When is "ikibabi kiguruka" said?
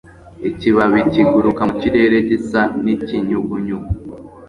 0.49-1.61